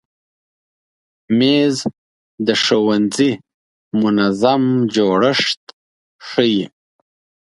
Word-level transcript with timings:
مېز 1.39 1.75
د 2.45 2.47
ښوونځي 2.63 3.31
منظم 4.01 4.63
جوړښت 4.95 5.63
ښیي. 6.27 6.63